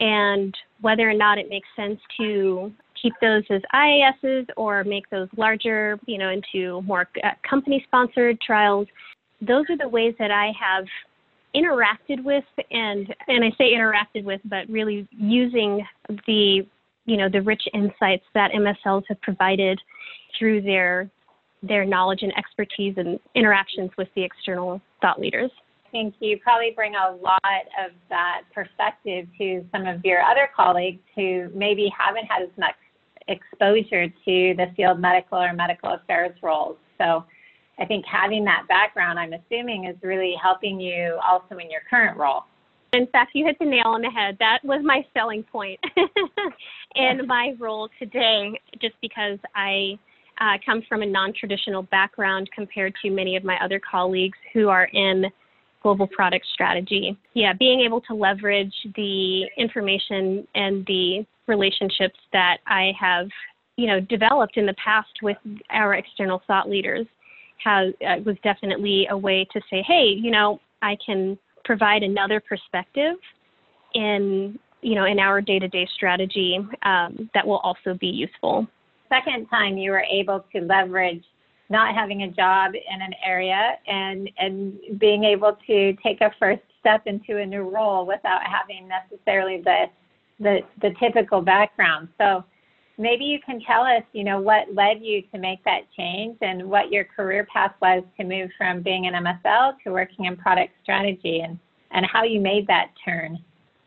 and 0.00 0.52
whether 0.80 1.08
or 1.08 1.14
not 1.14 1.38
it 1.38 1.48
makes 1.48 1.68
sense 1.76 2.00
to 2.18 2.72
keep 3.00 3.12
those 3.20 3.44
as 3.50 3.62
IISs 3.72 4.48
or 4.56 4.82
make 4.82 5.08
those 5.10 5.28
larger, 5.36 6.00
you 6.06 6.18
know, 6.18 6.30
into 6.30 6.82
more 6.82 7.08
uh, 7.22 7.30
company-sponsored 7.48 8.40
trials. 8.40 8.88
Those 9.40 9.66
are 9.70 9.76
the 9.76 9.88
ways 9.88 10.14
that 10.18 10.30
I 10.30 10.52
have 10.58 10.86
interacted 11.54 12.22
with 12.24 12.44
and 12.70 13.14
and 13.28 13.44
I 13.44 13.50
say 13.58 13.72
interacted 13.72 14.24
with, 14.24 14.40
but 14.44 14.68
really 14.68 15.06
using 15.10 15.86
the 16.26 16.66
you 17.04 17.16
know 17.16 17.28
the 17.28 17.42
rich 17.42 17.62
insights 17.72 18.24
that 18.34 18.50
MSLs 18.52 19.04
have 19.08 19.20
provided 19.20 19.80
through 20.38 20.62
their 20.62 21.10
their 21.62 21.84
knowledge 21.84 22.22
and 22.22 22.36
expertise 22.36 22.94
and 22.96 23.18
interactions 23.34 23.90
with 23.96 24.08
the 24.14 24.22
external 24.22 24.80
thought 25.00 25.20
leaders. 25.20 25.50
I 25.86 25.90
think 25.90 26.14
you 26.20 26.38
probably 26.38 26.72
bring 26.74 26.94
a 26.94 27.16
lot 27.16 27.40
of 27.82 27.92
that 28.10 28.42
perspective 28.52 29.26
to 29.38 29.64
some 29.72 29.86
of 29.86 30.04
your 30.04 30.20
other 30.20 30.50
colleagues 30.54 31.00
who 31.14 31.48
maybe 31.54 31.90
haven't 31.96 32.26
had 32.26 32.42
as 32.42 32.50
much 32.58 32.74
exposure 33.28 34.08
to 34.08 34.54
the 34.56 34.66
field 34.76 35.00
medical 35.00 35.38
or 35.38 35.52
medical 35.52 35.94
affairs 35.94 36.36
roles. 36.42 36.76
So 36.98 37.24
I 37.78 37.84
think 37.84 38.04
having 38.06 38.44
that 38.44 38.64
background, 38.68 39.18
I'm 39.18 39.32
assuming, 39.32 39.84
is 39.84 39.96
really 40.02 40.34
helping 40.42 40.80
you 40.80 41.18
also 41.26 41.58
in 41.58 41.70
your 41.70 41.82
current 41.88 42.16
role. 42.16 42.44
In 42.92 43.06
fact, 43.08 43.32
you 43.34 43.44
hit 43.44 43.58
the 43.58 43.66
nail 43.66 43.88
on 43.88 44.00
the 44.00 44.10
head. 44.10 44.36
That 44.38 44.60
was 44.64 44.80
my 44.82 45.04
selling 45.12 45.42
point 45.42 45.78
in 46.94 47.26
my 47.26 47.54
role 47.58 47.88
today, 47.98 48.58
just 48.80 48.94
because 49.02 49.38
I 49.54 49.98
uh, 50.40 50.58
come 50.64 50.82
from 50.88 51.02
a 51.02 51.06
non 51.06 51.32
traditional 51.38 51.82
background 51.82 52.48
compared 52.54 52.94
to 53.02 53.10
many 53.10 53.36
of 53.36 53.44
my 53.44 53.58
other 53.62 53.80
colleagues 53.80 54.38
who 54.52 54.68
are 54.68 54.88
in 54.92 55.26
global 55.82 56.06
product 56.06 56.46
strategy. 56.52 57.16
Yeah, 57.34 57.52
being 57.52 57.80
able 57.80 58.00
to 58.02 58.14
leverage 58.14 58.74
the 58.96 59.42
information 59.58 60.46
and 60.54 60.84
the 60.86 61.26
relationships 61.46 62.18
that 62.32 62.58
I 62.66 62.92
have, 62.98 63.28
you 63.76 63.86
know, 63.86 64.00
developed 64.00 64.56
in 64.56 64.66
the 64.66 64.74
past 64.82 65.10
with 65.22 65.36
our 65.70 65.94
external 65.94 66.42
thought 66.46 66.68
leaders 66.68 67.06
has 67.62 67.92
uh, 68.06 68.16
was 68.24 68.36
definitely 68.42 69.06
a 69.10 69.16
way 69.16 69.46
to 69.52 69.60
say, 69.70 69.82
hey, 69.86 70.14
you 70.16 70.30
know, 70.30 70.60
I 70.82 70.96
can 71.04 71.38
provide 71.64 72.02
another 72.02 72.40
perspective 72.40 73.16
in 73.94 74.58
you 74.82 74.94
know 74.94 75.04
in 75.04 75.18
our 75.18 75.40
day-to-day 75.40 75.88
strategy 75.94 76.58
um, 76.82 77.30
that 77.34 77.46
will 77.46 77.58
also 77.58 77.94
be 77.94 78.08
useful. 78.08 78.66
Second 79.08 79.46
time 79.48 79.76
you 79.76 79.90
were 79.90 80.04
able 80.10 80.44
to 80.54 80.60
leverage 80.60 81.24
not 81.68 81.94
having 81.94 82.22
a 82.22 82.30
job 82.30 82.74
in 82.74 83.02
an 83.02 83.12
area 83.24 83.78
and 83.86 84.30
and 84.38 84.78
being 84.98 85.24
able 85.24 85.56
to 85.66 85.94
take 86.02 86.20
a 86.20 86.30
first 86.38 86.62
step 86.80 87.02
into 87.06 87.38
a 87.38 87.46
new 87.46 87.62
role 87.62 88.06
without 88.06 88.40
having 88.44 88.88
necessarily 88.88 89.60
the 89.62 89.86
the, 90.38 90.58
the 90.82 90.90
typical 91.00 91.40
background. 91.40 92.08
So 92.18 92.44
maybe 92.98 93.24
you 93.24 93.38
can 93.44 93.60
tell 93.60 93.82
us, 93.82 94.02
you 94.12 94.24
know, 94.24 94.40
what 94.40 94.74
led 94.74 95.00
you 95.00 95.22
to 95.32 95.38
make 95.38 95.62
that 95.64 95.82
change 95.96 96.36
and 96.40 96.68
what 96.68 96.90
your 96.90 97.04
career 97.04 97.46
path 97.52 97.72
was 97.80 98.02
to 98.18 98.24
move 98.24 98.50
from 98.56 98.82
being 98.82 99.06
an 99.06 99.14
MSL 99.24 99.74
to 99.84 99.92
working 99.92 100.24
in 100.24 100.36
product 100.36 100.72
strategy 100.82 101.40
and, 101.40 101.58
and 101.90 102.06
how 102.10 102.24
you 102.24 102.40
made 102.40 102.66
that 102.66 102.88
turn. 103.04 103.38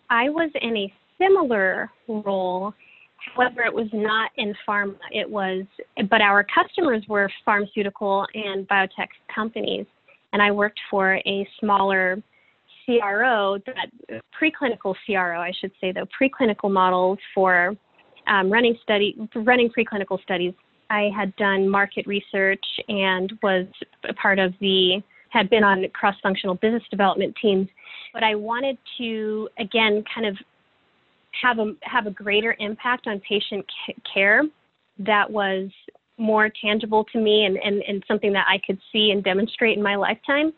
I 0.10 0.30
was 0.30 0.50
in 0.62 0.78
a 0.78 0.94
similar 1.18 1.90
role. 2.08 2.74
However, 3.36 3.62
it 3.62 3.74
was 3.74 3.88
not 3.94 4.32
in 4.38 4.56
pharma. 4.68 4.96
It 5.12 5.30
was, 5.30 5.66
but 6.10 6.22
our 6.22 6.44
customers 6.44 7.04
were 7.08 7.30
pharmaceutical 7.44 8.26
and 8.34 8.68
biotech 8.68 9.10
companies. 9.34 9.86
And 10.34 10.42
I 10.42 10.52
worked 10.52 10.80
for 10.90 11.16
a 11.16 11.48
smaller 11.60 12.22
CRO, 12.86 13.60
that 13.66 14.22
preclinical 14.40 14.96
CRO, 15.06 15.40
I 15.40 15.52
should 15.60 15.72
say, 15.82 15.92
though, 15.92 16.08
preclinical 16.20 16.72
models 16.72 17.20
for 17.36 17.76
um, 18.30 18.52
running 18.52 18.78
study, 18.82 19.16
running 19.36 19.70
preclinical 19.70 20.22
studies. 20.22 20.54
I 20.90 21.10
had 21.16 21.36
done 21.36 21.68
market 21.68 22.08
research 22.08 22.64
and 22.88 23.34
was 23.44 23.66
a 24.08 24.14
part 24.14 24.40
of 24.40 24.54
the 24.60 25.02
had 25.30 25.50
been 25.50 25.64
on 25.64 25.86
cross-functional 25.94 26.56
business 26.56 26.82
development 26.90 27.36
teams, 27.40 27.68
but 28.14 28.24
I 28.24 28.34
wanted 28.34 28.78
to 28.98 29.50
again 29.60 30.04
kind 30.14 30.26
of 30.26 30.38
have 31.44 31.60
a 31.60 31.74
have 31.84 32.08
a 32.08 32.12
greater 32.12 32.56
impact 32.60 33.08
on 33.08 33.20
patient 33.20 33.66
care 34.12 34.44
that 35.00 35.30
was 35.30 35.70
more 36.18 36.50
tangible 36.62 37.06
to 37.06 37.20
me 37.20 37.46
and, 37.46 37.58
and, 37.58 37.82
and 37.88 38.04
something 38.08 38.34
that 38.34 38.46
I 38.48 38.60
could 38.66 38.78
see 38.92 39.12
and 39.12 39.24
demonstrate 39.24 39.78
in 39.78 39.84
my 39.84 39.96
lifetime 39.96 40.52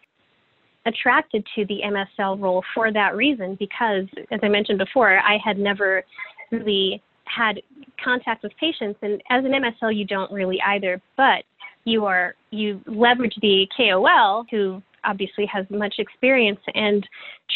attracted 0.88 1.46
to 1.56 1.66
the 1.68 1.82
MSL 1.86 2.42
role 2.42 2.64
for 2.74 2.92
that 2.92 3.16
reason 3.16 3.56
because, 3.60 4.06
as 4.32 4.40
I 4.42 4.48
mentioned 4.48 4.80
before, 4.80 5.20
I 5.20 5.38
had 5.44 5.60
never 5.60 6.04
really 6.52 7.04
had 7.36 7.62
contact 8.04 8.44
with 8.44 8.52
patients, 8.60 9.00
and 9.02 9.22
as 9.30 9.46
an 9.46 9.52
MSL, 9.52 9.96
you 9.96 10.06
don't 10.06 10.32
really 10.32 10.60
either. 10.62 11.02
But 11.18 11.44
you 11.84 12.06
are 12.06 12.36
you 12.52 12.82
leverage 12.86 13.36
the 13.42 13.68
KOL 13.76 14.46
who 14.52 14.82
obviously 15.04 15.48
has 15.48 15.66
much 15.72 15.96
experience 15.98 16.60
and 16.76 17.08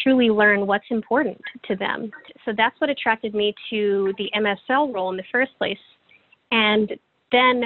truly 0.04 0.30
learn 0.30 0.66
what's 0.66 0.86
important 0.90 1.40
to 1.66 1.76
them. 1.76 2.10
So 2.44 2.54
that's 2.58 2.80
what 2.82 2.90
attracted 2.90 3.36
me 3.36 3.54
to 3.70 4.14
the 4.18 4.32
MSL 4.36 4.92
role 4.92 5.12
in 5.12 5.18
the 5.18 5.24
first 5.32 5.52
place. 5.60 5.78
And 6.52 6.92
then 7.32 7.66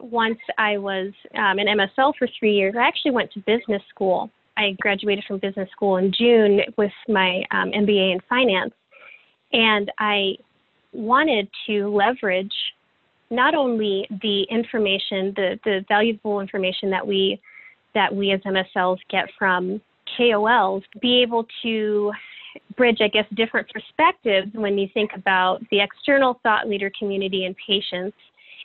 once 0.00 0.38
I 0.58 0.78
was 0.78 1.12
um, 1.36 1.60
an 1.60 1.66
MSL 1.68 2.14
for 2.18 2.26
three 2.38 2.54
years, 2.54 2.74
I 2.76 2.82
actually 2.82 3.12
went 3.12 3.30
to 3.32 3.40
business 3.40 3.82
school 3.88 4.30
I 4.60 4.76
graduated 4.80 5.24
from 5.26 5.38
business 5.38 5.70
school 5.70 5.96
in 5.96 6.12
June 6.12 6.60
with 6.76 6.92
my 7.08 7.42
um, 7.50 7.70
MBA 7.72 8.12
in 8.12 8.18
finance, 8.28 8.74
and 9.52 9.90
I 9.98 10.34
wanted 10.92 11.48
to 11.66 11.88
leverage 11.88 12.52
not 13.30 13.54
only 13.54 14.08
the 14.22 14.42
information, 14.50 15.32
the, 15.36 15.58
the 15.64 15.84
valuable 15.88 16.40
information 16.40 16.90
that 16.90 17.06
we 17.06 17.40
that 17.92 18.14
we 18.14 18.30
as 18.30 18.40
MSLs 18.42 18.98
get 19.10 19.28
from 19.36 19.80
KOLs, 20.16 20.82
be 21.00 21.22
able 21.22 21.44
to 21.62 22.12
bridge, 22.76 22.98
I 23.00 23.08
guess, 23.08 23.26
different 23.34 23.68
perspectives 23.68 24.52
when 24.54 24.78
you 24.78 24.88
think 24.94 25.10
about 25.14 25.60
the 25.70 25.80
external 25.80 26.38
thought 26.42 26.68
leader 26.68 26.90
community 26.98 27.46
and 27.46 27.56
patients, 27.66 28.16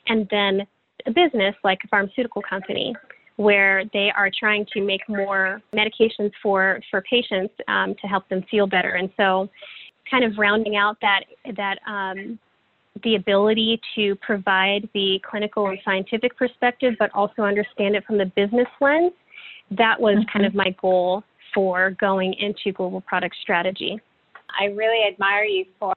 and 0.06 0.28
then 0.30 0.66
a 1.06 1.10
business 1.10 1.54
like 1.64 1.78
a 1.84 1.88
pharmaceutical 1.88 2.42
company 2.48 2.94
where 3.36 3.84
they 3.92 4.10
are 4.16 4.30
trying 4.38 4.64
to 4.72 4.80
make 4.80 5.02
more 5.08 5.60
medications 5.74 6.30
for 6.42 6.80
for 6.90 7.02
patients 7.02 7.52
um, 7.68 7.94
to 8.00 8.06
help 8.06 8.28
them 8.28 8.44
feel 8.50 8.66
better. 8.66 8.90
And 8.90 9.10
so, 9.16 9.48
kind 10.10 10.24
of 10.24 10.38
rounding 10.38 10.76
out 10.76 10.96
that 11.00 11.20
that 11.56 11.78
um, 11.86 12.38
the 13.04 13.16
ability 13.16 13.80
to 13.94 14.14
provide 14.16 14.88
the 14.94 15.20
clinical 15.28 15.68
and 15.68 15.78
scientific 15.84 16.36
perspective, 16.36 16.94
but 16.98 17.10
also 17.14 17.42
understand 17.42 17.94
it 17.94 18.04
from 18.06 18.18
the 18.18 18.26
business 18.36 18.68
lens. 18.80 19.12
That 19.70 20.00
was 20.00 20.16
mm-hmm. 20.16 20.32
kind 20.32 20.46
of 20.46 20.54
my 20.54 20.74
goal 20.80 21.22
for 21.54 21.90
going 22.00 22.34
into 22.34 22.72
global 22.72 23.00
product 23.00 23.36
strategy. 23.42 24.00
I 24.58 24.66
really 24.66 25.06
admire 25.12 25.44
you 25.44 25.64
for 25.78 25.94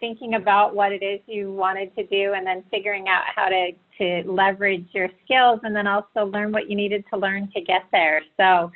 thinking 0.00 0.34
about 0.34 0.74
what 0.74 0.92
it 0.92 1.02
is 1.02 1.20
you 1.26 1.52
wanted 1.52 1.94
to 1.96 2.06
do 2.06 2.32
and 2.34 2.46
then 2.46 2.62
figuring 2.70 3.06
out 3.08 3.22
how 3.34 3.48
to, 3.48 3.70
to 3.98 4.30
leverage 4.30 4.86
your 4.92 5.08
skills 5.24 5.60
and 5.62 5.74
then 5.74 5.86
also 5.86 6.26
learn 6.26 6.52
what 6.52 6.68
you 6.68 6.76
needed 6.76 7.04
to 7.12 7.18
learn 7.18 7.50
to 7.54 7.60
get 7.60 7.82
there. 7.92 8.22
So 8.36 8.70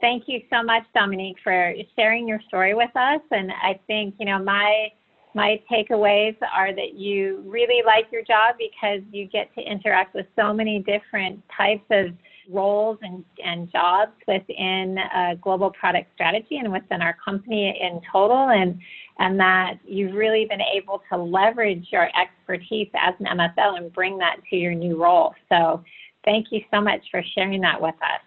thank 0.00 0.24
you 0.26 0.40
so 0.50 0.62
much, 0.62 0.84
Dominique, 0.94 1.36
for 1.42 1.74
sharing 1.96 2.26
your 2.26 2.40
story 2.48 2.74
with 2.74 2.94
us. 2.96 3.20
And 3.30 3.50
I 3.52 3.78
think, 3.86 4.14
you 4.18 4.26
know, 4.26 4.38
my 4.38 4.88
my 5.32 5.62
takeaways 5.70 6.36
are 6.52 6.74
that 6.74 6.94
you 6.94 7.44
really 7.46 7.84
like 7.86 8.06
your 8.10 8.22
job 8.22 8.56
because 8.58 9.00
you 9.12 9.26
get 9.26 9.54
to 9.54 9.60
interact 9.60 10.12
with 10.12 10.26
so 10.34 10.52
many 10.52 10.80
different 10.80 11.40
types 11.56 11.84
of 11.90 12.06
roles 12.50 12.98
and, 13.02 13.24
and 13.44 13.70
jobs 13.70 14.10
within 14.26 14.98
a 14.98 15.36
global 15.36 15.70
product 15.70 16.10
strategy 16.14 16.56
and 16.56 16.72
within 16.72 17.00
our 17.00 17.16
company 17.24 17.78
in 17.80 18.00
total 18.12 18.48
and 18.48 18.80
and 19.20 19.38
that 19.38 19.74
you've 19.86 20.14
really 20.14 20.46
been 20.46 20.62
able 20.74 21.02
to 21.12 21.16
leverage 21.16 21.86
your 21.92 22.08
expertise 22.20 22.88
as 22.94 23.14
an 23.20 23.26
MSL 23.26 23.76
and 23.76 23.92
bring 23.92 24.18
that 24.18 24.36
to 24.48 24.56
your 24.56 24.74
new 24.74 25.00
role. 25.00 25.34
So 25.48 25.84
thank 26.24 26.46
you 26.50 26.62
so 26.72 26.80
much 26.80 27.02
for 27.10 27.22
sharing 27.34 27.60
that 27.60 27.80
with 27.80 27.94
us. 27.96 28.20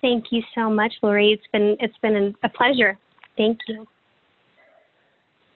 Thank 0.00 0.26
you 0.30 0.42
so 0.54 0.70
much, 0.70 0.92
Lori. 1.02 1.32
It's 1.32 1.46
been 1.52 1.76
it's 1.80 1.98
been 1.98 2.34
a 2.42 2.48
pleasure. 2.48 2.98
Thank 3.36 3.58
you. 3.68 3.86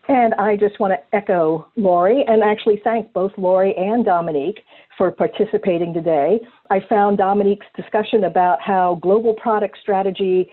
And 0.08 0.34
I 0.34 0.56
just 0.56 0.80
want 0.80 0.92
to 0.92 1.16
echo 1.16 1.66
Lori 1.76 2.24
and 2.26 2.42
actually 2.42 2.80
thank 2.82 3.12
both 3.12 3.32
Lori 3.36 3.74
and 3.76 4.04
Dominique 4.04 4.60
for 4.98 5.12
participating 5.12 5.94
today. 5.94 6.40
I 6.70 6.80
found 6.88 7.18
Dominique's 7.18 7.66
discussion 7.76 8.24
about 8.24 8.60
how 8.60 8.98
global 9.00 9.34
product 9.34 9.78
strategy 9.80 10.50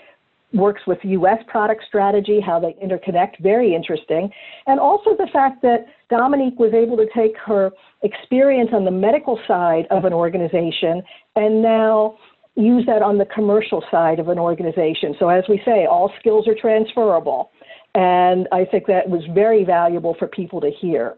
works 0.54 0.82
with 0.88 0.98
U.S. 1.04 1.40
product 1.48 1.84
strategy, 1.88 2.40
how 2.40 2.60
they 2.60 2.76
interconnect, 2.84 3.40
very 3.42 3.76
interesting. 3.76 4.30
And 4.66 4.80
also 4.80 5.12
the 5.16 5.28
fact 5.32 5.62
that 5.62 5.86
Dominique 6.10 6.58
was 6.58 6.74
able 6.74 6.98
to 6.98 7.08
take 7.16 7.38
her 7.46 7.72
experience 8.02 8.70
on 8.74 8.86
the 8.86 8.92
medical 8.92 9.40
side 9.48 9.86
of 9.92 10.06
an 10.06 10.14
organization 10.14 11.04
and 11.36 11.62
now 11.62 12.18
use 12.60 12.86
that 12.86 13.02
on 13.02 13.18
the 13.18 13.26
commercial 13.26 13.84
side 13.90 14.20
of 14.20 14.28
an 14.28 14.38
organization. 14.40 15.16
So 15.20 15.30
as 15.30 15.44
we 15.50 15.62
say, 15.66 15.86
all 15.86 16.12
skills 16.20 16.48
are 16.48 16.56
transferable. 16.60 17.52
And 17.96 18.48
I 18.52 18.66
think 18.66 18.86
that 18.88 19.10
was 19.10 19.24
very 19.34 19.64
valuable 19.64 20.16
for 20.20 20.28
people 20.28 20.62
to 20.62 20.70
hear. 20.70 21.16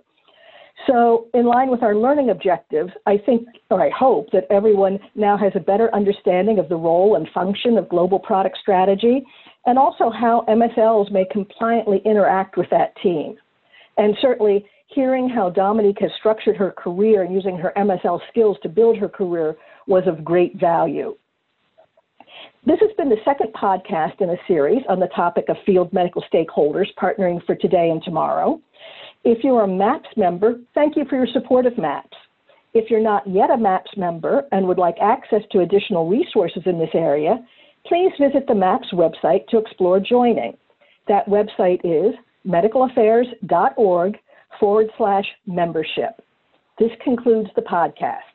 So, 0.87 1.27
in 1.33 1.45
line 1.45 1.69
with 1.69 1.83
our 1.83 1.95
learning 1.95 2.29
objectives, 2.29 2.91
I 3.05 3.17
think, 3.17 3.47
or 3.69 3.81
I 3.81 3.91
hope, 3.91 4.31
that 4.31 4.47
everyone 4.49 4.99
now 5.15 5.37
has 5.37 5.51
a 5.53 5.59
better 5.59 5.93
understanding 5.93 6.57
of 6.57 6.69
the 6.69 6.75
role 6.75 7.15
and 7.15 7.27
function 7.33 7.77
of 7.77 7.87
global 7.89 8.17
product 8.17 8.57
strategy 8.59 9.23
and 9.65 9.77
also 9.77 10.09
how 10.09 10.43
MSLs 10.47 11.11
may 11.11 11.25
compliantly 11.31 12.01
interact 12.03 12.57
with 12.57 12.69
that 12.71 12.95
team. 13.03 13.35
And 13.97 14.15
certainly, 14.21 14.65
hearing 14.87 15.29
how 15.29 15.49
Dominique 15.49 15.99
has 16.01 16.11
structured 16.17 16.57
her 16.57 16.71
career 16.71 17.21
and 17.21 17.33
using 17.33 17.57
her 17.57 17.73
MSL 17.77 18.19
skills 18.29 18.57
to 18.63 18.69
build 18.69 18.97
her 18.97 19.09
career 19.09 19.55
was 19.87 20.03
of 20.07 20.23
great 20.23 20.59
value. 20.59 21.15
This 22.63 22.79
has 22.79 22.91
been 22.95 23.09
the 23.09 23.17
second 23.25 23.53
podcast 23.53 24.21
in 24.21 24.29
a 24.29 24.37
series 24.47 24.83
on 24.87 24.99
the 24.99 25.07
topic 25.07 25.45
of 25.49 25.57
field 25.65 25.91
medical 25.91 26.23
stakeholders 26.31 26.93
partnering 26.95 27.43
for 27.45 27.55
today 27.55 27.89
and 27.89 28.03
tomorrow. 28.03 28.61
If 29.23 29.43
you're 29.43 29.63
a 29.63 29.67
MAPS 29.67 30.09
member, 30.15 30.59
thank 30.75 30.95
you 30.95 31.05
for 31.09 31.15
your 31.15 31.27
support 31.33 31.65
of 31.65 31.79
MAPS. 31.79 32.15
If 32.75 32.91
you're 32.91 33.01
not 33.01 33.27
yet 33.27 33.49
a 33.49 33.57
MAPS 33.57 33.97
member 33.97 34.43
and 34.51 34.67
would 34.67 34.77
like 34.77 34.95
access 35.01 35.41
to 35.51 35.61
additional 35.61 36.07
resources 36.07 36.61
in 36.67 36.77
this 36.77 36.93
area, 36.93 37.43
please 37.87 38.11
visit 38.19 38.45
the 38.47 38.53
MAPS 38.53 38.93
website 38.93 39.47
to 39.47 39.57
explore 39.57 39.99
joining. 39.99 40.55
That 41.07 41.27
website 41.27 41.81
is 41.83 42.13
medicalaffairs.org 42.47 44.17
forward 44.59 44.87
slash 44.99 45.25
membership. 45.47 46.21
This 46.77 46.91
concludes 47.03 47.49
the 47.55 47.63
podcast. 47.63 48.30